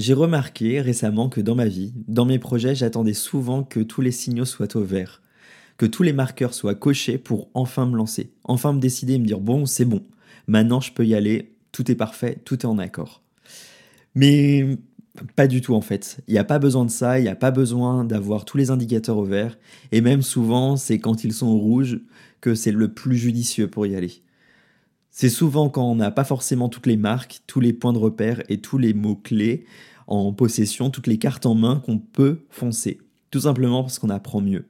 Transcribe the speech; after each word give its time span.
J'ai 0.00 0.14
remarqué 0.14 0.80
récemment 0.80 1.28
que 1.28 1.42
dans 1.42 1.54
ma 1.54 1.66
vie, 1.66 1.92
dans 2.08 2.24
mes 2.24 2.38
projets, 2.38 2.74
j'attendais 2.74 3.12
souvent 3.12 3.64
que 3.64 3.80
tous 3.80 4.00
les 4.00 4.12
signaux 4.12 4.46
soient 4.46 4.74
au 4.74 4.82
vert, 4.82 5.20
que 5.76 5.84
tous 5.84 6.02
les 6.02 6.14
marqueurs 6.14 6.54
soient 6.54 6.74
cochés 6.74 7.18
pour 7.18 7.50
enfin 7.52 7.84
me 7.84 7.98
lancer, 7.98 8.32
enfin 8.44 8.72
me 8.72 8.80
décider 8.80 9.12
et 9.12 9.18
me 9.18 9.26
dire 9.26 9.40
bon, 9.40 9.66
c'est 9.66 9.84
bon, 9.84 10.02
maintenant 10.46 10.80
je 10.80 10.90
peux 10.90 11.04
y 11.04 11.14
aller, 11.14 11.52
tout 11.70 11.90
est 11.90 11.96
parfait, 11.96 12.38
tout 12.46 12.60
est 12.60 12.64
en 12.64 12.78
accord. 12.78 13.20
Mais 14.14 14.78
pas 15.36 15.46
du 15.46 15.60
tout 15.60 15.74
en 15.74 15.82
fait. 15.82 16.20
Il 16.28 16.32
n'y 16.32 16.38
a 16.38 16.44
pas 16.44 16.58
besoin 16.58 16.86
de 16.86 16.90
ça, 16.90 17.18
il 17.18 17.24
n'y 17.24 17.28
a 17.28 17.36
pas 17.36 17.50
besoin 17.50 18.02
d'avoir 18.02 18.46
tous 18.46 18.56
les 18.56 18.70
indicateurs 18.70 19.18
au 19.18 19.24
vert, 19.24 19.58
et 19.92 20.00
même 20.00 20.22
souvent 20.22 20.78
c'est 20.78 20.98
quand 20.98 21.24
ils 21.24 21.34
sont 21.34 21.48
au 21.48 21.58
rouge 21.58 22.00
que 22.40 22.54
c'est 22.54 22.72
le 22.72 22.94
plus 22.94 23.18
judicieux 23.18 23.68
pour 23.68 23.84
y 23.84 23.94
aller. 23.94 24.22
C'est 25.10 25.28
souvent 25.28 25.68
quand 25.68 25.90
on 25.90 25.96
n'a 25.96 26.10
pas 26.10 26.24
forcément 26.24 26.68
toutes 26.68 26.86
les 26.86 26.96
marques, 26.96 27.40
tous 27.46 27.60
les 27.60 27.72
points 27.72 27.92
de 27.92 27.98
repère 27.98 28.42
et 28.48 28.58
tous 28.58 28.78
les 28.78 28.94
mots-clés 28.94 29.64
en 30.06 30.32
possession, 30.32 30.90
toutes 30.90 31.08
les 31.08 31.18
cartes 31.18 31.46
en 31.46 31.54
main 31.54 31.82
qu'on 31.84 31.98
peut 31.98 32.40
foncer. 32.48 32.98
Tout 33.30 33.40
simplement 33.40 33.82
parce 33.82 33.98
qu'on 33.98 34.10
apprend 34.10 34.40
mieux. 34.40 34.66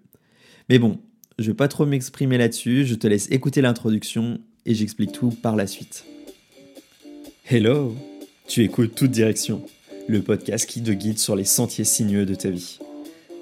Mais 0.69 0.79
bon, 0.79 0.99
je 1.39 1.51
vais 1.51 1.57
pas 1.57 1.69
trop 1.69 1.87
m'exprimer 1.87 2.39
là-dessus, 2.39 2.85
je 2.87 2.95
te 2.95 3.07
laisse 3.07 3.31
écouter 3.31 3.61
l'introduction 3.61 4.41
et 4.67 4.75
j'explique 4.75 5.13
tout 5.13 5.31
par 5.31 5.57
la 5.57 5.67
suite. 5.67 6.05
Hello 7.47 7.95
Tu 8.47 8.63
écoutes 8.63 8.95
Toute 8.95 9.11
Direction, 9.11 9.63
le 10.09 10.23
podcast 10.23 10.69
qui 10.69 10.83
te 10.83 10.91
guide 10.91 11.19
sur 11.19 11.37
les 11.37 11.45
sentiers 11.45 11.85
sinueux 11.85 12.27
de 12.27 12.35
ta 12.35 12.51
vie. 12.51 12.79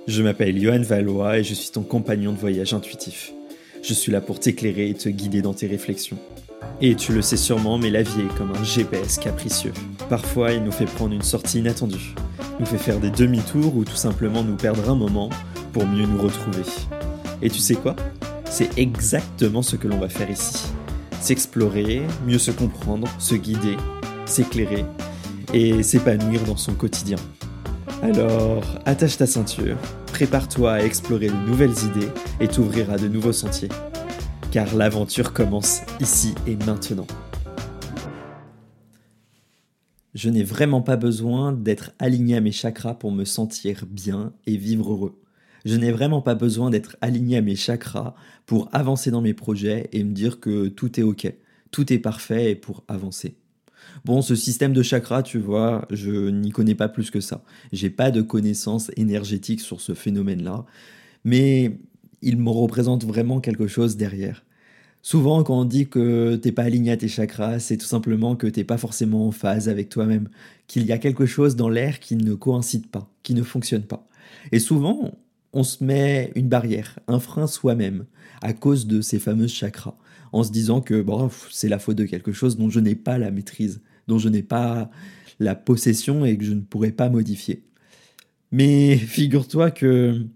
Je 0.06 0.22
m'appelle 0.22 0.60
Johan 0.60 0.82
Valois 0.82 1.38
et 1.38 1.44
je 1.44 1.54
suis 1.54 1.70
ton 1.70 1.82
compagnon 1.82 2.32
de 2.32 2.38
voyage 2.38 2.72
intuitif. 2.72 3.32
Je 3.82 3.94
suis 3.94 4.10
là 4.10 4.20
pour 4.20 4.40
t'éclairer 4.40 4.88
et 4.88 4.94
te 4.94 5.08
guider 5.08 5.42
dans 5.42 5.54
tes 5.54 5.66
réflexions. 5.66 6.18
Et 6.80 6.94
tu 6.94 7.12
le 7.12 7.22
sais 7.22 7.36
sûrement, 7.36 7.78
mais 7.78 7.90
la 7.90 8.02
vie 8.02 8.20
est 8.20 8.38
comme 8.38 8.52
un 8.52 8.62
GPS 8.62 9.18
capricieux. 9.18 9.72
Parfois, 10.08 10.52
il 10.52 10.62
nous 10.62 10.72
fait 10.72 10.84
prendre 10.84 11.12
une 11.12 11.22
sortie 11.22 11.58
inattendue, 11.58 12.14
nous 12.60 12.66
fait 12.66 12.78
faire 12.78 13.00
des 13.00 13.10
demi-tours 13.10 13.76
ou 13.76 13.84
tout 13.84 13.96
simplement 13.96 14.44
nous 14.44 14.56
perdre 14.56 14.88
un 14.88 14.94
moment 14.94 15.28
pour 15.72 15.86
mieux 15.86 16.06
nous 16.06 16.22
retrouver. 16.22 16.62
Et 17.42 17.50
tu 17.50 17.58
sais 17.58 17.74
quoi? 17.74 17.96
C'est 18.44 18.78
exactement 18.78 19.62
ce 19.62 19.76
que 19.76 19.88
l'on 19.88 19.98
va 19.98 20.08
faire 20.08 20.30
ici. 20.30 20.68
S'explorer, 21.20 22.02
mieux 22.26 22.38
se 22.38 22.50
comprendre, 22.50 23.08
se 23.18 23.34
guider, 23.34 23.76
s'éclairer 24.24 24.84
et 25.52 25.82
s'épanouir 25.82 26.42
dans 26.44 26.56
son 26.56 26.74
quotidien. 26.74 27.18
Alors, 28.02 28.62
attache 28.86 29.16
ta 29.16 29.26
ceinture, 29.26 29.76
prépare-toi 30.12 30.72
à 30.74 30.82
explorer 30.82 31.26
de 31.26 31.48
nouvelles 31.48 31.74
idées 31.84 32.08
et 32.40 32.46
t'ouvrir 32.46 32.92
à 32.92 32.96
de 32.96 33.08
nouveaux 33.08 33.32
sentiers 33.32 33.68
car 34.50 34.74
l'aventure 34.74 35.32
commence 35.32 35.82
ici 36.00 36.34
et 36.46 36.56
maintenant. 36.56 37.06
Je 40.14 40.30
n'ai 40.30 40.42
vraiment 40.42 40.80
pas 40.80 40.96
besoin 40.96 41.52
d'être 41.52 41.92
aligné 41.98 42.36
à 42.36 42.40
mes 42.40 42.52
chakras 42.52 42.94
pour 42.94 43.12
me 43.12 43.24
sentir 43.24 43.84
bien 43.86 44.32
et 44.46 44.56
vivre 44.56 44.92
heureux. 44.92 45.20
Je 45.64 45.76
n'ai 45.76 45.92
vraiment 45.92 46.22
pas 46.22 46.34
besoin 46.34 46.70
d'être 46.70 46.96
aligné 47.00 47.36
à 47.36 47.42
mes 47.42 47.56
chakras 47.56 48.14
pour 48.46 48.68
avancer 48.72 49.10
dans 49.10 49.20
mes 49.20 49.34
projets 49.34 49.88
et 49.92 50.02
me 50.02 50.12
dire 50.12 50.40
que 50.40 50.68
tout 50.68 50.98
est 50.98 51.02
ok, 51.02 51.32
tout 51.70 51.92
est 51.92 51.98
parfait 51.98 52.54
pour 52.54 52.84
avancer. 52.88 53.36
Bon, 54.04 54.22
ce 54.22 54.34
système 54.34 54.72
de 54.72 54.82
chakras, 54.82 55.22
tu 55.22 55.38
vois, 55.38 55.86
je 55.90 56.30
n'y 56.30 56.50
connais 56.50 56.74
pas 56.74 56.88
plus 56.88 57.10
que 57.10 57.20
ça. 57.20 57.44
J'ai 57.72 57.90
pas 57.90 58.10
de 58.10 58.22
connaissances 58.22 58.90
énergétiques 58.96 59.60
sur 59.60 59.80
ce 59.80 59.94
phénomène-là, 59.94 60.64
mais 61.24 61.78
il 62.22 62.36
me 62.38 62.50
représente 62.50 63.04
vraiment 63.04 63.40
quelque 63.40 63.66
chose 63.66 63.96
derrière. 63.96 64.44
Souvent, 65.02 65.42
quand 65.44 65.60
on 65.60 65.64
dit 65.64 65.88
que 65.88 66.36
t'es 66.36 66.52
pas 66.52 66.64
aligné 66.64 66.90
à 66.90 66.96
tes 66.96 67.08
chakras, 67.08 67.60
c'est 67.60 67.76
tout 67.76 67.86
simplement 67.86 68.36
que 68.36 68.46
t'es 68.46 68.64
pas 68.64 68.78
forcément 68.78 69.28
en 69.28 69.30
phase 69.30 69.68
avec 69.68 69.88
toi-même, 69.88 70.28
qu'il 70.66 70.84
y 70.84 70.92
a 70.92 70.98
quelque 70.98 71.24
chose 71.24 71.56
dans 71.56 71.68
l'air 71.68 72.00
qui 72.00 72.16
ne 72.16 72.34
coïncide 72.34 72.88
pas, 72.88 73.08
qui 73.22 73.34
ne 73.34 73.42
fonctionne 73.42 73.84
pas. 73.84 74.06
Et 74.52 74.58
souvent, 74.58 75.12
on 75.52 75.62
se 75.62 75.82
met 75.82 76.32
une 76.34 76.48
barrière, 76.48 76.98
un 77.06 77.20
frein 77.20 77.46
soi-même, 77.46 78.06
à 78.42 78.52
cause 78.52 78.86
de 78.86 79.00
ces 79.00 79.18
fameux 79.18 79.46
chakras, 79.46 79.96
en 80.32 80.42
se 80.42 80.50
disant 80.50 80.80
que 80.80 81.00
bon, 81.00 81.30
c'est 81.50 81.68
la 81.68 81.78
faute 81.78 81.96
de 81.96 82.04
quelque 82.04 82.32
chose 82.32 82.56
dont 82.56 82.70
je 82.70 82.80
n'ai 82.80 82.94
pas 82.94 83.18
la 83.18 83.30
maîtrise, 83.30 83.80
dont 84.08 84.18
je 84.18 84.28
n'ai 84.28 84.42
pas 84.42 84.90
la 85.40 85.54
possession 85.54 86.24
et 86.24 86.36
que 86.36 86.44
je 86.44 86.52
ne 86.52 86.60
pourrais 86.60 86.92
pas 86.92 87.08
modifier. 87.08 87.62
Mais 88.50 88.96
figure-toi 88.96 89.70
que 89.70 90.26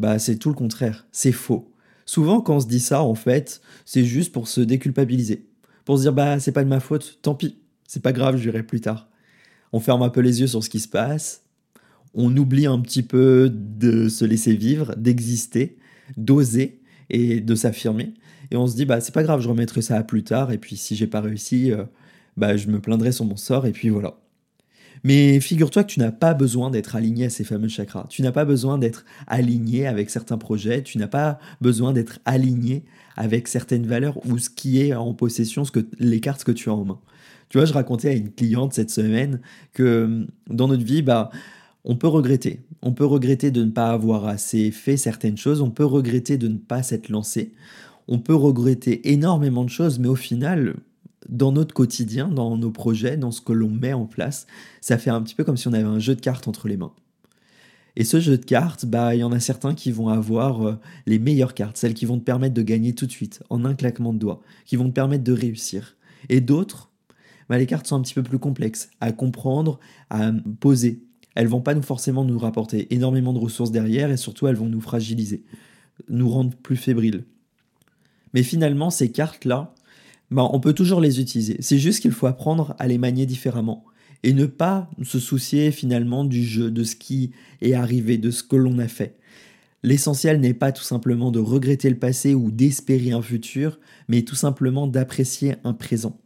bah, 0.00 0.18
c'est 0.18 0.36
tout 0.36 0.48
le 0.48 0.54
contraire, 0.54 1.06
c'est 1.12 1.30
faux. 1.30 1.70
Souvent, 2.06 2.40
quand 2.40 2.56
on 2.56 2.60
se 2.60 2.66
dit 2.66 2.80
ça, 2.80 3.02
en 3.02 3.14
fait, 3.14 3.60
c'est 3.84 4.04
juste 4.04 4.32
pour 4.32 4.48
se 4.48 4.62
déculpabiliser. 4.62 5.46
Pour 5.84 5.98
se 5.98 6.02
dire, 6.02 6.14
bah, 6.14 6.40
c'est 6.40 6.52
pas 6.52 6.64
de 6.64 6.68
ma 6.68 6.80
faute, 6.80 7.18
tant 7.20 7.34
pis, 7.34 7.58
c'est 7.86 8.02
pas 8.02 8.12
grave, 8.12 8.38
je 8.38 8.50
plus 8.62 8.80
tard. 8.80 9.08
On 9.72 9.78
ferme 9.78 10.02
un 10.02 10.08
peu 10.08 10.20
les 10.20 10.40
yeux 10.40 10.46
sur 10.46 10.64
ce 10.64 10.70
qui 10.70 10.80
se 10.80 10.88
passe. 10.88 11.44
On 12.14 12.34
oublie 12.36 12.66
un 12.66 12.80
petit 12.80 13.02
peu 13.02 13.50
de 13.52 14.08
se 14.08 14.24
laisser 14.24 14.56
vivre, 14.56 14.96
d'exister, 14.96 15.76
d'oser 16.16 16.80
et 17.10 17.40
de 17.40 17.54
s'affirmer. 17.54 18.14
Et 18.50 18.56
on 18.56 18.66
se 18.66 18.74
dit, 18.74 18.86
bah, 18.86 19.00
c'est 19.00 19.14
pas 19.14 19.22
grave, 19.22 19.42
je 19.42 19.48
remettrai 19.48 19.82
ça 19.82 19.96
à 19.96 20.02
plus 20.02 20.24
tard. 20.24 20.50
Et 20.50 20.58
puis, 20.58 20.76
si 20.76 20.96
j'ai 20.96 21.06
pas 21.06 21.20
réussi, 21.20 21.72
euh, 21.72 21.84
bah, 22.38 22.56
je 22.56 22.68
me 22.68 22.80
plaindrai 22.80 23.12
sur 23.12 23.26
mon 23.26 23.36
sort. 23.36 23.66
Et 23.66 23.72
puis 23.72 23.90
voilà. 23.90 24.18
Mais 25.02 25.40
figure-toi 25.40 25.84
que 25.84 25.92
tu 25.92 26.00
n'as 26.00 26.12
pas 26.12 26.34
besoin 26.34 26.70
d'être 26.70 26.96
aligné 26.96 27.26
à 27.26 27.30
ces 27.30 27.44
fameux 27.44 27.68
chakras. 27.68 28.06
Tu 28.08 28.22
n'as 28.22 28.32
pas 28.32 28.44
besoin 28.44 28.78
d'être 28.78 29.04
aligné 29.26 29.86
avec 29.86 30.10
certains 30.10 30.38
projets. 30.38 30.82
Tu 30.82 30.98
n'as 30.98 31.08
pas 31.08 31.38
besoin 31.60 31.92
d'être 31.92 32.18
aligné 32.24 32.84
avec 33.16 33.48
certaines 33.48 33.86
valeurs 33.86 34.24
ou 34.26 34.38
ce 34.38 34.50
qui 34.50 34.80
est 34.80 34.94
en 34.94 35.14
possession, 35.14 35.64
ce 35.64 35.72
que, 35.72 35.86
les 35.98 36.20
cartes 36.20 36.44
que 36.44 36.52
tu 36.52 36.68
as 36.68 36.74
en 36.74 36.84
main. 36.84 37.00
Tu 37.48 37.58
vois, 37.58 37.64
je 37.64 37.72
racontais 37.72 38.08
à 38.08 38.12
une 38.12 38.30
cliente 38.30 38.74
cette 38.74 38.90
semaine 38.90 39.40
que 39.72 40.04
hum, 40.04 40.26
dans 40.48 40.68
notre 40.68 40.84
vie, 40.84 41.02
bah, 41.02 41.30
on 41.84 41.96
peut 41.96 42.08
regretter. 42.08 42.60
On 42.82 42.92
peut 42.92 43.06
regretter 43.06 43.50
de 43.50 43.64
ne 43.64 43.70
pas 43.70 43.90
avoir 43.90 44.26
assez 44.26 44.70
fait 44.70 44.96
certaines 44.96 45.36
choses. 45.36 45.60
On 45.60 45.70
peut 45.70 45.84
regretter 45.84 46.36
de 46.36 46.48
ne 46.48 46.58
pas 46.58 46.82
s'être 46.82 47.08
lancé. 47.08 47.54
On 48.08 48.18
peut 48.18 48.34
regretter 48.34 49.10
énormément 49.12 49.64
de 49.64 49.70
choses, 49.70 49.98
mais 49.98 50.08
au 50.08 50.16
final, 50.16 50.76
dans 51.28 51.52
notre 51.52 51.74
quotidien, 51.74 52.28
dans 52.28 52.56
nos 52.56 52.70
projets, 52.70 53.16
dans 53.16 53.30
ce 53.30 53.40
que 53.40 53.52
l'on 53.52 53.70
met 53.70 53.92
en 53.92 54.06
place, 54.06 54.46
ça 54.80 54.98
fait 54.98 55.10
un 55.10 55.20
petit 55.22 55.34
peu 55.34 55.44
comme 55.44 55.56
si 55.56 55.68
on 55.68 55.72
avait 55.72 55.84
un 55.84 55.98
jeu 55.98 56.14
de 56.14 56.20
cartes 56.20 56.48
entre 56.48 56.68
les 56.68 56.76
mains. 56.76 56.92
Et 57.96 58.04
ce 58.04 58.20
jeu 58.20 58.38
de 58.38 58.44
cartes, 58.44 58.86
bah, 58.86 59.14
il 59.14 59.18
y 59.18 59.24
en 59.24 59.32
a 59.32 59.40
certains 59.40 59.74
qui 59.74 59.90
vont 59.90 60.08
avoir 60.08 60.66
euh, 60.66 60.78
les 61.06 61.18
meilleures 61.18 61.54
cartes, 61.54 61.76
celles 61.76 61.94
qui 61.94 62.06
vont 62.06 62.18
te 62.18 62.24
permettre 62.24 62.54
de 62.54 62.62
gagner 62.62 62.94
tout 62.94 63.06
de 63.06 63.10
suite, 63.10 63.42
en 63.50 63.64
un 63.64 63.74
claquement 63.74 64.12
de 64.12 64.18
doigts, 64.18 64.40
qui 64.64 64.76
vont 64.76 64.88
te 64.88 64.94
permettre 64.94 65.24
de 65.24 65.32
réussir. 65.32 65.96
Et 66.28 66.40
d'autres, 66.40 66.90
bah, 67.48 67.58
les 67.58 67.66
cartes 67.66 67.86
sont 67.86 67.96
un 67.96 68.00
petit 68.00 68.14
peu 68.14 68.22
plus 68.22 68.38
complexes 68.38 68.90
à 69.00 69.12
comprendre, 69.12 69.80
à 70.08 70.30
poser. 70.60 71.02
Elles 71.34 71.48
vont 71.48 71.60
pas 71.60 71.74
nous 71.74 71.82
forcément 71.82 72.24
nous 72.24 72.38
rapporter 72.38 72.92
énormément 72.94 73.32
de 73.32 73.38
ressources 73.38 73.72
derrière 73.72 74.10
et 74.10 74.16
surtout 74.16 74.46
elles 74.46 74.56
vont 74.56 74.68
nous 74.68 74.80
fragiliser, 74.80 75.44
nous 76.08 76.28
rendre 76.28 76.56
plus 76.56 76.76
fébriles. 76.76 77.24
Mais 78.34 78.42
finalement, 78.42 78.90
ces 78.90 79.10
cartes-là, 79.10 79.74
bah, 80.30 80.48
on 80.52 80.60
peut 80.60 80.72
toujours 80.72 81.00
les 81.00 81.20
utiliser. 81.20 81.56
C'est 81.60 81.78
juste 81.78 82.00
qu'il 82.00 82.12
faut 82.12 82.26
apprendre 82.26 82.74
à 82.78 82.86
les 82.86 82.98
manier 82.98 83.26
différemment 83.26 83.84
et 84.22 84.32
ne 84.32 84.46
pas 84.46 84.90
se 85.02 85.18
soucier 85.18 85.72
finalement 85.72 86.24
du 86.24 86.44
jeu, 86.44 86.70
de 86.70 86.84
ce 86.84 86.96
qui 86.96 87.32
est 87.62 87.74
arrivé, 87.74 88.18
de 88.18 88.30
ce 88.30 88.42
que 88.42 88.56
l'on 88.56 88.78
a 88.78 88.88
fait. 88.88 89.16
L'essentiel 89.82 90.40
n'est 90.40 90.54
pas 90.54 90.72
tout 90.72 90.82
simplement 90.82 91.30
de 91.30 91.38
regretter 91.38 91.88
le 91.88 91.98
passé 91.98 92.34
ou 92.34 92.50
d'espérer 92.50 93.12
un 93.12 93.22
futur, 93.22 93.80
mais 94.08 94.22
tout 94.22 94.34
simplement 94.34 94.86
d'apprécier 94.86 95.56
un 95.64 95.72
présent. 95.72 96.18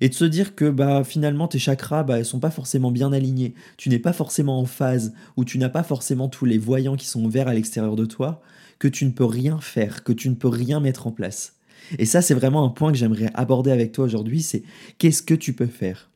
Et 0.00 0.08
de 0.08 0.14
se 0.14 0.24
dire 0.24 0.54
que 0.54 0.68
bah, 0.68 1.04
finalement 1.04 1.48
tes 1.48 1.60
chakras 1.60 2.02
bah, 2.02 2.22
sont 2.24 2.40
pas 2.40 2.50
forcément 2.50 2.90
bien 2.90 3.12
alignés, 3.12 3.54
tu 3.76 3.88
n'es 3.88 4.00
pas 4.00 4.12
forcément 4.12 4.60
en 4.60 4.66
phase, 4.66 5.14
ou 5.36 5.44
tu 5.44 5.58
n'as 5.58 5.68
pas 5.68 5.84
forcément 5.84 6.28
tous 6.28 6.44
les 6.44 6.58
voyants 6.58 6.96
qui 6.96 7.06
sont 7.06 7.24
ouverts 7.24 7.48
à 7.48 7.54
l'extérieur 7.54 7.96
de 7.96 8.04
toi, 8.04 8.42
que 8.78 8.88
tu 8.88 9.06
ne 9.06 9.12
peux 9.12 9.24
rien 9.24 9.58
faire, 9.60 10.02
que 10.02 10.12
tu 10.12 10.28
ne 10.28 10.34
peux 10.34 10.48
rien 10.48 10.80
mettre 10.80 11.06
en 11.06 11.12
place. 11.12 11.55
Et 11.98 12.04
ça, 12.04 12.22
c'est 12.22 12.34
vraiment 12.34 12.64
un 12.64 12.70
point 12.70 12.92
que 12.92 12.98
j'aimerais 12.98 13.30
aborder 13.34 13.70
avec 13.70 13.92
toi 13.92 14.04
aujourd'hui, 14.04 14.42
c'est 14.42 14.62
qu'est-ce 14.98 15.22
que 15.22 15.34
tu 15.34 15.52
peux 15.52 15.66
faire? 15.66 16.10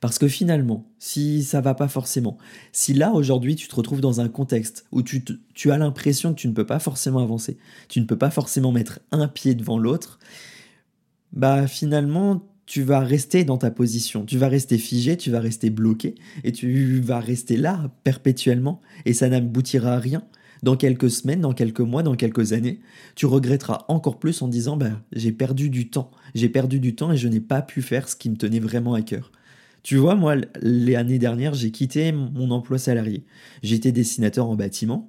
Parce 0.00 0.18
que 0.18 0.28
finalement, 0.28 0.86
si 0.98 1.42
ça 1.42 1.60
va 1.60 1.74
pas 1.74 1.88
forcément, 1.88 2.38
si 2.72 2.94
là 2.94 3.12
aujourd'hui 3.12 3.56
tu 3.56 3.66
te 3.66 3.74
retrouves 3.74 4.00
dans 4.00 4.20
un 4.20 4.28
contexte 4.28 4.86
où 4.92 5.02
tu, 5.02 5.24
tu 5.54 5.72
as 5.72 5.78
l'impression 5.78 6.32
que 6.34 6.40
tu 6.40 6.48
ne 6.48 6.52
peux 6.52 6.66
pas 6.66 6.78
forcément 6.78 7.20
avancer, 7.20 7.58
tu 7.88 8.00
ne 8.00 8.04
peux 8.04 8.18
pas 8.18 8.30
forcément 8.30 8.70
mettre 8.70 9.00
un 9.10 9.26
pied 9.26 9.54
devant 9.54 9.78
l'autre, 9.78 10.20
bah 11.32 11.66
finalement 11.66 12.46
tu 12.64 12.82
vas 12.82 13.00
rester 13.00 13.44
dans 13.44 13.56
ta 13.56 13.70
position, 13.70 14.24
tu 14.24 14.36
vas 14.36 14.48
rester 14.48 14.78
figé, 14.78 15.16
tu 15.16 15.30
vas 15.30 15.40
rester 15.40 15.70
bloqué 15.70 16.14
et 16.44 16.52
tu 16.52 17.00
vas 17.00 17.18
rester 17.18 17.56
là 17.56 17.90
perpétuellement 18.04 18.80
et 19.04 19.14
ça 19.14 19.28
n'aboutira 19.28 19.94
à 19.94 19.98
rien 19.98 20.22
dans 20.62 20.76
quelques 20.76 21.10
semaines, 21.10 21.40
dans 21.40 21.52
quelques 21.52 21.80
mois, 21.80 22.02
dans 22.02 22.16
quelques 22.16 22.52
années, 22.52 22.80
tu 23.14 23.26
regretteras 23.26 23.84
encore 23.88 24.18
plus 24.18 24.42
en 24.42 24.48
disant 24.48 24.76
ben, 24.76 25.00
j'ai 25.12 25.32
perdu 25.32 25.70
du 25.70 25.88
temps, 25.90 26.10
j'ai 26.34 26.48
perdu 26.48 26.80
du 26.80 26.94
temps 26.94 27.12
et 27.12 27.16
je 27.16 27.28
n'ai 27.28 27.40
pas 27.40 27.62
pu 27.62 27.82
faire 27.82 28.08
ce 28.08 28.16
qui 28.16 28.30
me 28.30 28.36
tenait 28.36 28.60
vraiment 28.60 28.94
à 28.94 29.02
cœur. 29.02 29.30
Tu 29.82 29.96
vois, 29.96 30.16
moi, 30.16 30.34
l'année 30.60 31.18
dernière, 31.18 31.54
j'ai 31.54 31.70
quitté 31.70 32.12
mon 32.12 32.50
emploi 32.50 32.78
salarié. 32.78 33.24
J'étais 33.62 33.92
dessinateur 33.92 34.46
en 34.48 34.56
bâtiment 34.56 35.08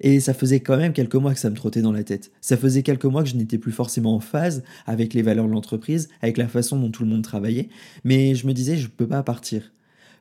et 0.00 0.20
ça 0.20 0.34
faisait 0.34 0.60
quand 0.60 0.76
même 0.76 0.92
quelques 0.92 1.14
mois 1.14 1.34
que 1.34 1.38
ça 1.38 1.50
me 1.50 1.54
trottait 1.54 1.82
dans 1.82 1.92
la 1.92 2.02
tête. 2.02 2.32
Ça 2.40 2.56
faisait 2.56 2.82
quelques 2.82 3.04
mois 3.04 3.22
que 3.22 3.28
je 3.28 3.36
n'étais 3.36 3.58
plus 3.58 3.72
forcément 3.72 4.14
en 4.14 4.20
phase 4.20 4.64
avec 4.86 5.14
les 5.14 5.22
valeurs 5.22 5.46
de 5.46 5.52
l'entreprise, 5.52 6.08
avec 6.22 6.38
la 6.38 6.48
façon 6.48 6.78
dont 6.78 6.90
tout 6.90 7.04
le 7.04 7.10
monde 7.10 7.22
travaillait, 7.22 7.68
mais 8.04 8.34
je 8.34 8.46
me 8.46 8.52
disais, 8.52 8.76
je 8.76 8.86
ne 8.86 8.90
peux 8.90 9.06
pas 9.06 9.22
partir. 9.22 9.70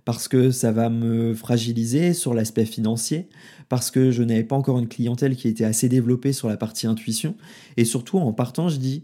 Parce 0.06 0.28
que 0.28 0.52
ça 0.52 0.72
va 0.72 0.90
me 0.90 1.34
fragiliser 1.34 2.14
sur 2.14 2.34
l'aspect 2.34 2.66
financier, 2.66 3.28
parce 3.70 3.90
que 3.90 4.12
je 4.12 4.22
n'avais 4.24 4.44
pas 4.44 4.56
encore 4.56 4.78
une 4.78 4.88
clientèle 4.88 5.36
qui 5.36 5.48
était 5.48 5.66
assez 5.66 5.90
développée 5.90 6.32
sur 6.32 6.48
la 6.48 6.58
partie 6.58 6.86
intuition, 6.86 7.36
et 7.76 7.86
surtout 7.86 8.20
en 8.20 8.32
partant, 8.32 8.70
je 8.70 8.78
dis, 8.78 9.04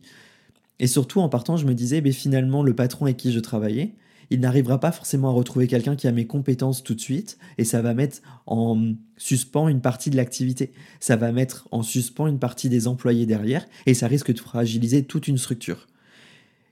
et 0.79 0.87
surtout 0.87 1.19
en 1.19 1.27
partant, 1.27 1.57
je 1.57 1.65
me 1.65 1.73
disais, 1.73 2.01
mais 2.01 2.11
finalement, 2.11 2.63
le 2.63 2.75
patron 2.75 3.05
avec 3.05 3.17
qui 3.17 3.31
je 3.31 3.39
travaillais, 3.39 3.95
il 4.29 4.39
n'arrivera 4.39 4.79
pas 4.79 4.91
forcément 4.93 5.29
à 5.29 5.33
retrouver 5.33 5.67
quelqu'un 5.67 5.95
qui 5.95 6.07
a 6.07 6.11
mes 6.11 6.25
compétences 6.25 6.83
tout 6.83 6.93
de 6.93 7.01
suite, 7.01 7.39
et 7.57 7.65
ça 7.65 7.81
va 7.81 7.95
mettre 7.95 8.21
en 8.45 8.93
suspens 9.17 9.67
une 9.67 9.81
partie 9.81 10.11
de 10.11 10.15
l'activité, 10.15 10.71
ça 10.99 11.15
va 11.15 11.31
mettre 11.31 11.67
en 11.71 11.81
suspens 11.81 12.27
une 12.27 12.39
partie 12.39 12.69
des 12.69 12.87
employés 12.87 13.25
derrière, 13.25 13.65
et 13.87 13.95
ça 13.95 14.07
risque 14.07 14.31
de 14.31 14.39
fragiliser 14.39 15.03
toute 15.03 15.27
une 15.27 15.39
structure. 15.39 15.87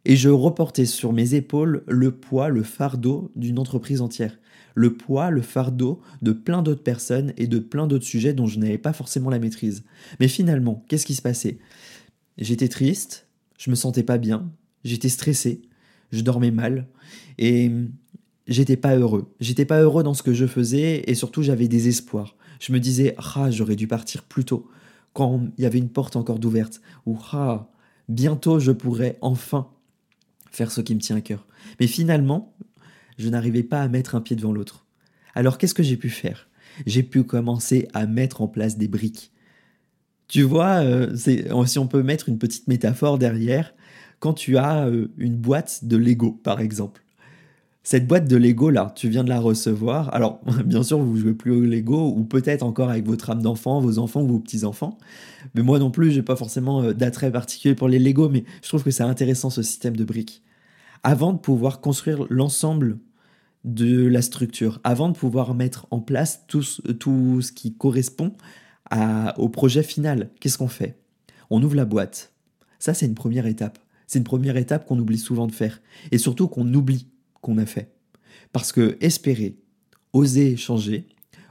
Et 0.05 0.15
je 0.15 0.29
reportais 0.29 0.85
sur 0.85 1.13
mes 1.13 1.35
épaules 1.35 1.83
le 1.87 2.11
poids, 2.11 2.49
le 2.49 2.63
fardeau 2.63 3.31
d'une 3.35 3.59
entreprise 3.59 4.01
entière. 4.01 4.37
Le 4.75 4.93
poids, 4.93 5.29
le 5.29 5.41
fardeau 5.41 6.01
de 6.21 6.31
plein 6.31 6.61
d'autres 6.61 6.83
personnes 6.83 7.33
et 7.37 7.47
de 7.47 7.59
plein 7.59 7.85
d'autres 7.85 8.05
sujets 8.05 8.33
dont 8.33 8.47
je 8.47 8.59
n'avais 8.59 8.77
pas 8.77 8.93
forcément 8.93 9.29
la 9.29 9.39
maîtrise. 9.39 9.83
Mais 10.19 10.27
finalement, 10.27 10.85
qu'est-ce 10.87 11.05
qui 11.05 11.15
se 11.15 11.21
passait? 11.21 11.59
J'étais 12.37 12.69
triste, 12.69 13.27
je 13.57 13.69
me 13.69 13.75
sentais 13.75 14.03
pas 14.03 14.17
bien, 14.17 14.49
j'étais 14.85 15.09
stressé, 15.09 15.61
je 16.11 16.21
dormais 16.21 16.51
mal 16.51 16.87
et 17.37 17.69
j'étais 18.47 18.77
pas 18.77 18.95
heureux. 18.95 19.33
J'étais 19.41 19.65
pas 19.65 19.81
heureux 19.81 20.03
dans 20.03 20.13
ce 20.13 20.23
que 20.23 20.33
je 20.33 20.45
faisais 20.45 21.03
et 21.07 21.15
surtout 21.15 21.43
j'avais 21.43 21.67
des 21.67 21.89
espoirs. 21.89 22.37
Je 22.61 22.71
me 22.71 22.79
disais 22.79 23.15
ah 23.17 23.51
j'aurais 23.51 23.75
dû 23.75 23.87
partir 23.87 24.23
plus 24.23 24.45
tôt 24.45 24.69
quand 25.13 25.47
il 25.57 25.63
y 25.63 25.67
avait 25.67 25.79
une 25.79 25.89
porte 25.89 26.15
encore 26.15 26.39
d'ouverte 26.39 26.81
ou 27.05 27.17
ah 27.33 27.69
bientôt 28.07 28.59
je 28.59 28.71
pourrais 28.71 29.17
enfin 29.21 29.69
faire 30.51 30.71
ce 30.71 30.81
qui 30.81 30.95
me 30.95 30.99
tient 30.99 31.15
à 31.15 31.21
cœur. 31.21 31.45
Mais 31.79 31.87
finalement, 31.87 32.53
je 33.17 33.29
n'arrivais 33.29 33.63
pas 33.63 33.81
à 33.81 33.87
mettre 33.87 34.15
un 34.15 34.21
pied 34.21 34.35
devant 34.35 34.51
l'autre. 34.51 34.85
Alors 35.35 35.57
qu'est-ce 35.57 35.73
que 35.73 35.83
j'ai 35.83 35.97
pu 35.97 36.09
faire? 36.09 36.47
J'ai 36.85 37.03
pu 37.03 37.23
commencer 37.23 37.87
à 37.93 38.05
mettre 38.05 38.41
en 38.41 38.47
place 38.47 38.77
des 38.77 38.87
briques. 38.87 39.31
Tu 40.27 40.43
vois, 40.43 40.83
euh, 40.83 41.15
si 41.15 41.79
on 41.79 41.87
peut 41.87 42.03
mettre 42.03 42.29
une 42.29 42.37
petite 42.37 42.67
métaphore 42.67 43.17
derrière, 43.17 43.73
quand 44.19 44.33
tu 44.33 44.57
as 44.57 44.85
euh, 44.85 45.07
une 45.17 45.35
boîte 45.35 45.85
de 45.85 45.97
Lego, 45.97 46.31
par 46.31 46.61
exemple. 46.61 47.03
Cette 47.83 48.07
boîte 48.07 48.27
de 48.27 48.35
Lego 48.35 48.69
là, 48.69 48.91
tu 48.95 49.09
viens 49.09 49.23
de 49.23 49.29
la 49.29 49.39
recevoir. 49.39 50.13
Alors, 50.13 50.41
bien 50.65 50.83
sûr, 50.83 50.99
vous 50.99 51.17
jouez 51.17 51.33
plus 51.33 51.51
au 51.51 51.61
Lego 51.61 52.13
ou 52.15 52.23
peut-être 52.23 52.63
encore 52.63 52.89
avec 52.89 53.05
votre 53.05 53.29
âme 53.29 53.41
d'enfant, 53.41 53.79
vos 53.79 53.99
enfants 53.99 54.21
ou 54.21 54.27
vos 54.27 54.39
petits-enfants. 54.39 54.97
Mais 55.55 55.61
moi 55.61 55.79
non 55.79 55.89
plus, 55.89 56.11
j'ai 56.11 56.21
pas 56.21 56.35
forcément 56.35 56.83
euh, 56.83 56.93
d'attrait 56.93 57.31
particulier 57.31 57.75
pour 57.75 57.87
les 57.87 57.99
Lego, 57.99 58.29
mais 58.29 58.43
je 58.61 58.67
trouve 58.67 58.83
que 58.83 58.91
c'est 58.91 59.03
intéressant 59.03 59.49
ce 59.49 59.63
système 59.63 59.95
de 59.95 60.03
briques. 60.03 60.43
Avant 61.03 61.31
de 61.31 61.39
pouvoir 61.39 61.79
construire 61.79 62.25
l'ensemble 62.29 62.99
de 63.63 64.05
la 64.07 64.21
structure, 64.21 64.79
avant 64.83 65.09
de 65.09 65.17
pouvoir 65.17 65.53
mettre 65.53 65.87
en 65.91 65.99
place 65.99 66.45
tout, 66.47 66.63
tout 66.99 67.41
ce 67.41 67.51
qui 67.51 67.73
correspond 67.73 68.33
au 69.37 69.49
projet 69.49 69.83
final, 69.83 70.31
qu'est-ce 70.39 70.57
qu'on 70.57 70.67
fait? 70.67 70.97
On 71.49 71.61
ouvre 71.61 71.75
la 71.75 71.85
boîte. 71.85 72.33
Ça, 72.79 72.93
c'est 72.93 73.05
une 73.05 73.15
première 73.15 73.45
étape. 73.45 73.77
C'est 74.07 74.19
une 74.19 74.25
première 74.25 74.57
étape 74.57 74.85
qu'on 74.85 74.97
oublie 74.97 75.17
souvent 75.17 75.45
de 75.45 75.51
faire. 75.51 75.81
Et 76.11 76.17
surtout 76.17 76.47
qu'on 76.47 76.73
oublie 76.73 77.07
qu'on 77.41 77.57
a 77.57 77.65
fait. 77.65 77.91
Parce 78.51 78.71
que 78.71 78.97
espérer, 79.01 79.57
oser 80.13 80.57
changer, 80.57 81.07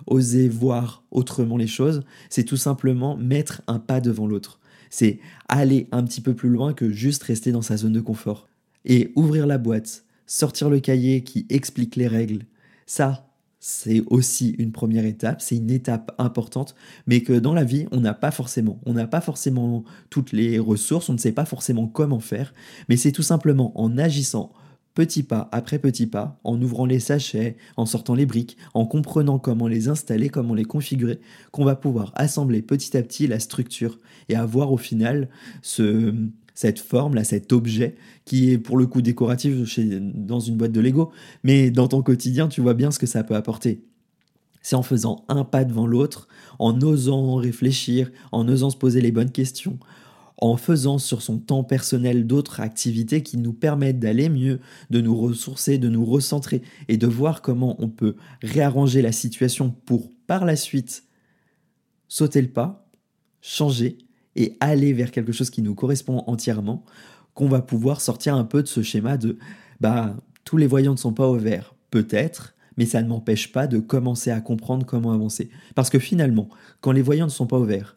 oser 0.07 0.49
voir 0.49 1.05
autrement 1.11 1.57
les 1.57 1.67
choses, 1.67 2.03
c'est 2.31 2.45
tout 2.45 2.57
simplement 2.57 3.17
mettre 3.17 3.63
un 3.67 3.79
pas 3.79 4.01
devant 4.01 4.27
l'autre. 4.27 4.61
C'est 4.91 5.21
aller 5.49 5.87
un 5.93 6.03
petit 6.03 6.21
peu 6.21 6.35
plus 6.35 6.49
loin 6.49 6.73
que 6.73 6.91
juste 6.91 7.23
rester 7.23 7.53
dans 7.53 7.63
sa 7.63 7.77
zone 7.77 7.93
de 7.93 8.01
confort. 8.01 8.49
Et 8.85 9.13
ouvrir 9.17 9.47
la 9.47 9.59
boîte, 9.59 10.05
sortir 10.27 10.71
le 10.71 10.81
cahier 10.81 11.23
qui 11.23 11.47
explique 11.51 11.97
les 11.97 12.09
règles, 12.09 12.47
ça, 12.87 13.29
c'est 13.61 14.03
aussi 14.07 14.51
une 14.59 14.73
première 14.73 15.05
étape, 15.05 15.43
c'est 15.43 15.57
une 15.57 15.71
étape 15.71 16.15
importante, 16.19 16.75
mais 17.07 17.23
que 17.23 17.33
dans 17.33 17.53
la 17.53 17.65
vie, 17.65 17.87
on 17.91 18.01
n'a 18.01 18.15
pas 18.15 18.31
forcément. 18.31 18.81
On 18.87 18.95
n'a 18.95 19.07
pas 19.07 19.21
forcément 19.21 19.85
toutes 20.11 20.33
les 20.33 20.59
ressources, 20.59 21.09
on 21.09 21.13
ne 21.13 21.19
sait 21.19 21.33
pas 21.33 21.45
forcément 21.45 21.87
comment 21.87 22.21
faire, 22.21 22.55
mais 22.89 22.97
c'est 22.97 23.13
tout 23.13 23.23
simplement 23.23 23.79
en 23.79 23.99
agissant 23.99 24.53
petit 24.99 25.23
pas 25.23 25.49
après 25.53 25.79
petit 25.79 26.09
pas, 26.09 26.41
en 26.43 26.61
ouvrant 26.61 26.85
les 26.85 26.99
sachets, 26.99 27.57
en 27.77 27.87
sortant 27.87 28.17
les 28.17 28.27
briques, 28.27 28.57
en 28.75 28.85
comprenant 28.85 29.39
comment 29.39 29.69
les 29.69 29.89
installer, 29.89 30.29
comment 30.29 30.55
les 30.55 30.65
configurer, 30.65 31.21
qu'on 31.53 31.65
va 31.65 31.77
pouvoir 31.77 32.11
assembler 32.17 32.63
petit 32.63 32.97
à 32.97 33.03
petit 33.05 33.29
la 33.29 33.39
structure 33.39 34.01
et 34.29 34.35
avoir 34.35 34.73
au 34.73 34.77
final 34.77 35.29
ce, 35.63 36.13
cette 36.53 36.81
forme 36.81 37.15
là, 37.15 37.23
cet 37.23 37.53
objet 37.53 37.95
qui 38.25 38.51
est 38.51 38.59
pour 38.59 38.77
le 38.77 38.89
coup 38.89 39.01
décoratif 39.01 39.79
dans 39.79 40.41
une 40.41 40.57
boîte 40.57 40.73
de 40.73 40.81
Lego, 40.81 41.13
mais 41.45 41.71
dans 41.71 41.87
ton 41.87 42.03
quotidien, 42.03 42.49
tu 42.49 42.61
vois 42.61 42.75
bien 42.75 42.91
ce 42.91 42.99
que 42.99 43.07
ça 43.07 43.23
peut 43.23 43.37
apporter. 43.37 43.85
C'est 44.63 44.75
en 44.75 44.83
faisant 44.83 45.25
un 45.29 45.45
pas 45.45 45.65
devant 45.65 45.87
l'autre, 45.87 46.27
en 46.59 46.77
osant 46.81 47.37
réfléchir, 47.37 48.11
en 48.33 48.49
osant 48.49 48.71
se 48.71 48.77
poser 48.77 49.01
les 49.01 49.13
bonnes 49.13 49.31
questions, 49.31 49.79
en 50.39 50.57
faisant 50.57 50.99
sur 50.99 51.21
son 51.21 51.39
temps 51.39 51.65
personnel 51.65 52.27
d'autres 52.27 52.61
activités 52.61 53.23
qui 53.23 53.37
nous 53.39 53.53
permettent 53.53 53.99
d'aller 53.99 54.29
mieux, 54.29 54.61
de 54.91 55.01
nous 55.01 55.17
ressourcer, 55.17 55.79
de 55.79 55.89
nous 55.89 56.05
recentrer 56.05 56.63
et 56.87 56.97
de 56.97 57.07
voir 57.07 57.43
comment 57.43 57.77
on 57.83 57.89
peut 57.89 58.15
réarranger 58.43 59.03
la 59.03 59.13
situation 59.13 59.75
pour 59.85 60.11
par 60.27 60.45
la 60.45 60.57
suite 60.57 61.05
sauter 62.07 62.41
le 62.41 62.49
pas, 62.49 62.89
changer 63.41 63.99
et 64.37 64.57
aller 64.61 64.93
vers 64.93 65.11
quelque 65.11 65.33
chose 65.33 65.51
qui 65.51 65.63
nous 65.63 65.75
correspond 65.75 66.23
entièrement, 66.27 66.85
qu'on 67.35 67.49
va 67.49 67.61
pouvoir 67.61 68.01
sortir 68.01 68.35
un 68.35 68.45
peu 68.45 68.63
de 68.63 68.69
ce 68.69 68.83
schéma 68.83 69.17
de 69.17 69.39
bah 69.81 70.17
tous 70.45 70.57
les 70.57 70.67
voyants 70.67 70.93
ne 70.93 70.99
sont 70.99 71.13
pas 71.13 71.29
au 71.29 71.37
vert, 71.37 71.75
peut-être, 71.91 72.55
mais 72.77 72.87
ça 72.87 73.03
ne 73.03 73.09
m'empêche 73.09 73.53
pas 73.53 73.67
de 73.67 73.79
commencer 73.79 74.31
à 74.31 74.41
comprendre 74.41 74.87
comment 74.87 75.13
avancer. 75.13 75.51
Parce 75.75 75.91
que 75.91 75.99
finalement, 75.99 76.49
quand 76.81 76.93
les 76.93 77.03
voyants 77.03 77.27
ne 77.27 77.31
sont 77.31 77.47
pas 77.47 77.59
au 77.59 77.65
vert, 77.65 77.97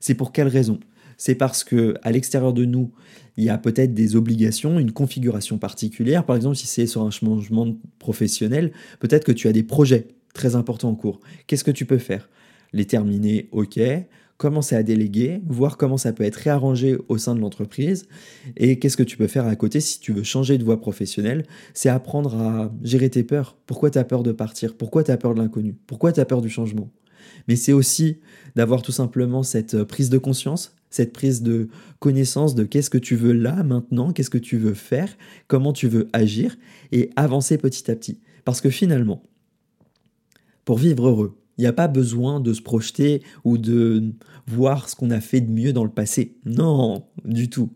c'est 0.00 0.14
pour 0.14 0.32
quelle 0.32 0.48
raison? 0.48 0.80
C'est 1.24 1.36
parce 1.36 1.62
que 1.62 1.94
à 2.02 2.10
l'extérieur 2.10 2.52
de 2.52 2.64
nous, 2.64 2.90
il 3.36 3.44
y 3.44 3.48
a 3.48 3.56
peut-être 3.56 3.94
des 3.94 4.16
obligations, 4.16 4.80
une 4.80 4.90
configuration 4.90 5.56
particulière. 5.56 6.26
Par 6.26 6.34
exemple, 6.34 6.56
si 6.56 6.66
c'est 6.66 6.88
sur 6.88 7.02
un 7.02 7.12
changement 7.12 7.76
professionnel, 8.00 8.72
peut-être 8.98 9.22
que 9.22 9.30
tu 9.30 9.46
as 9.46 9.52
des 9.52 9.62
projets 9.62 10.08
très 10.34 10.56
importants 10.56 10.88
en 10.88 10.96
cours. 10.96 11.20
Qu'est-ce 11.46 11.62
que 11.62 11.70
tu 11.70 11.86
peux 11.86 11.98
faire? 11.98 12.28
Les 12.72 12.86
terminer, 12.86 13.48
ok 13.52 13.78
commencer 14.36 14.74
à 14.74 14.82
déléguer, 14.82 15.40
voir 15.46 15.76
comment 15.76 15.96
ça 15.96 16.12
peut 16.12 16.24
être 16.24 16.34
réarrangé 16.34 16.98
au 17.08 17.16
sein 17.16 17.36
de 17.36 17.40
l'entreprise 17.40 18.08
et 18.56 18.80
qu'est-ce 18.80 18.96
que 18.96 19.04
tu 19.04 19.16
peux 19.16 19.28
faire 19.28 19.46
à 19.46 19.54
côté 19.54 19.78
si 19.78 20.00
tu 20.00 20.12
veux 20.12 20.24
changer 20.24 20.58
de 20.58 20.64
voie 20.64 20.80
professionnelle? 20.80 21.46
C'est 21.74 21.88
apprendre 21.88 22.34
à 22.34 22.72
gérer 22.82 23.08
tes 23.08 23.22
peurs. 23.22 23.56
Pourquoi 23.66 23.90
tu 23.90 23.98
as 23.98 24.04
peur 24.04 24.24
de 24.24 24.32
partir? 24.32 24.76
Pourquoi 24.76 25.04
tu 25.04 25.12
as 25.12 25.16
peur 25.16 25.34
de 25.34 25.40
l'inconnu? 25.40 25.76
Pourquoi 25.86 26.10
tu 26.10 26.18
as 26.18 26.24
peur 26.24 26.40
du 26.40 26.50
changement? 26.50 26.90
Mais 27.46 27.54
c'est 27.54 27.72
aussi 27.72 28.18
d'avoir 28.56 28.82
tout 28.82 28.90
simplement 28.90 29.44
cette 29.44 29.84
prise 29.84 30.10
de 30.10 30.18
conscience, 30.18 30.74
cette 30.94 31.12
prise 31.12 31.42
de 31.42 31.68
connaissance 31.98 32.54
de 32.54 32.64
qu'est-ce 32.64 32.90
que 32.90 32.98
tu 32.98 33.16
veux 33.16 33.32
là, 33.32 33.62
maintenant, 33.62 34.12
qu'est-ce 34.12 34.30
que 34.30 34.38
tu 34.38 34.58
veux 34.58 34.74
faire, 34.74 35.08
comment 35.48 35.72
tu 35.72 35.88
veux 35.88 36.08
agir 36.12 36.56
et 36.92 37.10
avancer 37.16 37.58
petit 37.58 37.90
à 37.90 37.96
petit. 37.96 38.20
Parce 38.44 38.60
que 38.60 38.70
finalement, 38.70 39.22
pour 40.64 40.78
vivre 40.78 41.08
heureux, 41.08 41.38
il 41.58 41.62
n'y 41.62 41.66
a 41.66 41.72
pas 41.72 41.88
besoin 41.88 42.40
de 42.40 42.52
se 42.52 42.62
projeter 42.62 43.22
ou 43.44 43.58
de 43.58 44.12
voir 44.46 44.88
ce 44.88 44.96
qu'on 44.96 45.10
a 45.10 45.20
fait 45.20 45.40
de 45.40 45.50
mieux 45.50 45.72
dans 45.72 45.84
le 45.84 45.90
passé. 45.90 46.36
Non, 46.44 47.04
du 47.24 47.48
tout. 47.50 47.70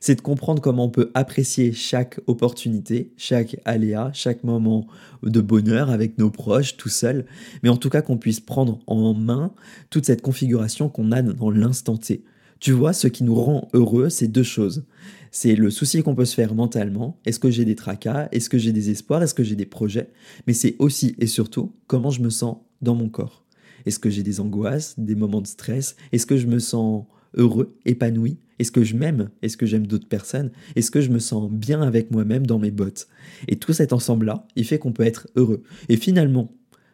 C'est 0.00 0.16
de 0.16 0.20
comprendre 0.20 0.60
comment 0.60 0.86
on 0.86 0.90
peut 0.90 1.12
apprécier 1.14 1.72
chaque 1.72 2.18
opportunité, 2.26 3.12
chaque 3.16 3.56
aléa, 3.64 4.10
chaque 4.12 4.42
moment 4.42 4.88
de 5.22 5.40
bonheur 5.40 5.90
avec 5.90 6.18
nos 6.18 6.28
proches, 6.28 6.76
tout 6.76 6.88
seul, 6.88 7.24
mais 7.62 7.68
en 7.68 7.76
tout 7.76 7.88
cas 7.88 8.02
qu'on 8.02 8.18
puisse 8.18 8.40
prendre 8.40 8.80
en 8.88 9.14
main 9.14 9.54
toute 9.90 10.06
cette 10.06 10.20
configuration 10.20 10.88
qu'on 10.88 11.12
a 11.12 11.22
dans 11.22 11.50
l'instant 11.50 11.96
T. 11.96 12.24
Tu 12.62 12.70
vois, 12.70 12.92
ce 12.92 13.08
qui 13.08 13.24
nous 13.24 13.34
rend 13.34 13.68
heureux, 13.72 14.08
c'est 14.08 14.28
deux 14.28 14.44
choses. 14.44 14.84
C'est 15.32 15.56
le 15.56 15.68
souci 15.68 16.00
qu'on 16.04 16.14
peut 16.14 16.24
se 16.24 16.36
faire 16.36 16.54
mentalement. 16.54 17.18
Est-ce 17.26 17.40
que 17.40 17.50
j'ai 17.50 17.64
des 17.64 17.74
tracas? 17.74 18.28
Est-ce 18.30 18.48
que 18.48 18.56
j'ai 18.56 18.70
des 18.70 18.88
espoirs? 18.88 19.20
Est-ce 19.20 19.34
que 19.34 19.42
j'ai 19.42 19.56
des 19.56 19.66
projets? 19.66 20.10
Mais 20.46 20.52
c'est 20.52 20.76
aussi 20.78 21.16
et 21.18 21.26
surtout 21.26 21.72
comment 21.88 22.10
je 22.10 22.22
me 22.22 22.30
sens 22.30 22.58
dans 22.80 22.94
mon 22.94 23.08
corps? 23.08 23.44
Est-ce 23.84 23.98
que 23.98 24.10
j'ai 24.10 24.22
des 24.22 24.38
angoisses, 24.38 24.94
des 24.96 25.16
moments 25.16 25.40
de 25.40 25.48
stress? 25.48 25.96
Est-ce 26.12 26.24
que 26.24 26.36
je 26.36 26.46
me 26.46 26.60
sens 26.60 27.04
heureux, 27.34 27.76
épanoui? 27.84 28.38
Est-ce 28.60 28.70
que 28.70 28.84
je 28.84 28.94
m'aime? 28.94 29.30
Est-ce 29.42 29.56
que 29.56 29.66
j'aime 29.66 29.88
d'autres 29.88 30.06
personnes? 30.06 30.52
Est-ce 30.76 30.92
que 30.92 31.00
je 31.00 31.10
me 31.10 31.18
sens 31.18 31.50
bien 31.50 31.82
avec 31.82 32.12
moi-même 32.12 32.46
dans 32.46 32.60
mes 32.60 32.70
bottes? 32.70 33.08
Et 33.48 33.56
tout 33.56 33.72
cet 33.72 33.92
ensemble-là, 33.92 34.46
il 34.54 34.64
fait 34.64 34.78
qu'on 34.78 34.92
peut 34.92 35.02
être 35.02 35.26
heureux. 35.34 35.64
Et 35.88 35.96
finalement, 35.96 36.52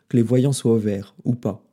que 0.08 0.16
les 0.16 0.22
voyants 0.22 0.54
soient 0.54 0.76
ouverts 0.76 1.14
ou 1.24 1.34
pas, 1.34 1.67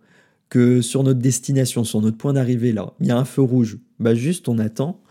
que 0.49 0.81
sur 0.81 1.03
notre 1.03 1.19
destination, 1.19 1.83
sur 1.83 2.01
notre 2.01 2.17
point 2.17 2.33
d'arrivée 2.33 2.71
là, 2.71 2.93
il 2.99 3.07
y 3.07 3.11
a 3.11 3.17
un 3.17 3.25
feu 3.25 3.41
rouge, 3.41 3.77
bah 3.99 4.15
juste 4.15 4.47
on 4.47 4.59
attend 4.59 5.01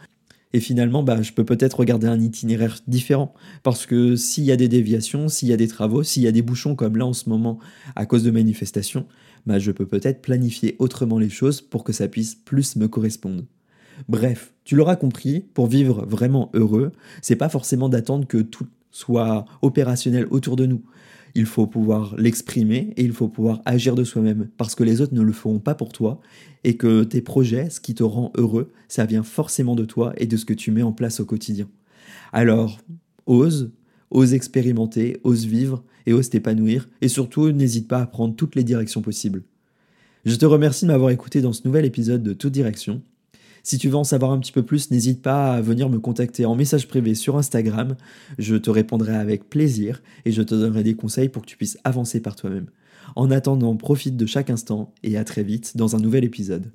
et 0.55 0.61
finalement, 0.61 1.03
bah, 1.03 1.21
je 1.21 1.33
peux 1.33 1.45
peut-être 1.45 1.81
regarder 1.81 2.07
un 2.07 2.21
itinéraire 2.21 2.79
différent. 2.87 3.35
Parce 3.65 3.87
que 3.87 4.15
s'il 4.15 4.45
y 4.45 4.53
a 4.53 4.57
des 4.57 4.69
déviations, 4.69 5.29
s'il 5.29 5.49
y 5.49 5.53
a 5.53 5.57
des 5.57 5.67
travaux, 5.67 6.05
s'il 6.05 6.23
y 6.23 6.29
a 6.29 6.33
des 6.33 6.43
bouchons 6.43 6.77
comme 6.77 6.97
là 6.97 7.05
en 7.05 7.13
ce 7.13 7.29
moment 7.29 7.59
à 7.97 8.07
cause 8.07 8.23
de 8.23 8.31
manifestations, 8.31 9.05
bah, 9.47 9.59
je 9.59 9.73
peux 9.73 9.85
peut-être 9.85 10.23
planifier 10.23 10.77
autrement 10.79 11.19
les 11.19 11.29
choses 11.29 11.61
pour 11.61 11.83
que 11.83 11.93
ça 11.93 12.07
puisse 12.07 12.37
plus 12.37 12.77
me 12.77 12.87
correspondre. 12.87 13.43
Bref, 14.09 14.55
tu 14.63 14.77
l'auras 14.77 14.95
compris, 14.95 15.41
pour 15.41 15.67
vivre 15.67 16.07
vraiment 16.07 16.51
heureux, 16.55 16.93
c'est 17.21 17.35
pas 17.35 17.49
forcément 17.49 17.89
d'attendre 17.89 18.29
que 18.29 18.39
tout 18.39 18.69
soit 18.93 19.47
opérationnel 19.61 20.29
autour 20.31 20.55
de 20.55 20.67
nous. 20.67 20.85
Il 21.35 21.47
faut 21.47 21.67
pouvoir 21.67 22.15
l'exprimer 22.17 22.93
et 22.97 23.05
il 23.05 23.13
faut 23.13 23.29
pouvoir 23.29 23.61
agir 23.65 23.95
de 23.95 24.05
soi-même 24.05 24.49
parce 24.57 24.75
que 24.75 24.85
les 24.85 25.01
autres 25.01 25.15
ne 25.15 25.23
le 25.23 25.33
feront 25.33 25.59
pas 25.59 25.75
pour 25.75 25.93
toi 25.93 26.21
et 26.63 26.77
que 26.77 27.03
tes 27.03 27.21
projets, 27.21 27.71
ce 27.71 27.81
qui 27.81 27.95
te 27.95 28.03
rend 28.03 28.33
heureux, 28.37 28.73
ça 28.89 29.05
vient 29.05 29.23
forcément 29.23 29.75
de 29.75 29.85
toi 29.85 30.13
et 30.17 30.27
de 30.27 30.37
ce 30.37 30.45
que 30.45 30.55
tu 30.55 30.71
mets 30.71 30.83
en 30.83 30.93
place 30.93 31.21
au 31.21 31.25
quotidien. 31.25 31.69
Alors, 32.33 32.81
ose, 33.27 33.73
ose 34.11 34.35
expérimenter, 34.35 35.21
ose 35.25 35.47
vivre 35.47 35.83
et 36.07 36.13
ose 36.13 36.31
t'épanouir 36.31 36.89
et 37.01 37.09
surtout 37.09 37.51
n'hésite 37.51 37.89
pas 37.89 38.01
à 38.01 38.07
prendre 38.07 38.37
toutes 38.37 38.55
les 38.55 38.65
directions 38.65 39.03
possibles. 39.03 39.43
Je 40.25 40.37
te 40.37 40.47
remercie 40.47 40.87
de 40.87 40.91
m'avoir 40.91 41.11
écouté 41.11 41.43
dans 41.43 41.53
ce 41.53 41.67
nouvel 41.67 41.85
épisode 41.85 42.23
de 42.23 42.33
Toute 42.33 42.53
Direction. 42.53 43.03
Si 43.67 43.79
tu 43.79 43.89
veux 43.89 43.97
en 43.97 44.05
savoir 44.05 44.31
un 44.31 44.39
petit 44.39 44.53
peu 44.53 44.63
plus, 44.63 44.91
n'hésite 44.91 45.23
pas 45.23 45.55
à 45.55 45.63
venir 45.63 45.89
me 45.89 45.99
contacter 45.99 46.45
en 46.45 46.55
message 46.55 46.87
privé 46.87 47.15
sur 47.15 47.39
Instagram. 47.39 47.97
Je 48.39 48.57
te 48.57 48.69
répondrai 48.69 49.17
avec 49.17 49.49
plaisir 49.49 50.03
et 50.27 50.33
je 50.33 50.43
te 50.43 50.55
donnerai 50.55 50.83
des 50.83 50.95
conseils 50.95 51.31
pour 51.31 51.41
que 51.41 51.47
tu 51.47 51.57
puisses 51.57 51.79
avancer 51.83 52.21
par 52.21 52.37
toi-même. 52.37 52.67
En 53.17 53.31
attendant, 53.31 53.75
profite 53.75 54.19
de 54.19 54.27
chaque 54.27 54.51
instant 54.51 54.93
et 55.03 55.17
à 55.17 55.25
très 55.25 55.43
vite 55.43 55.79
dans 55.79 55.97
un 55.97 55.99
nouvel 55.99 56.25
épisode. 56.25 56.71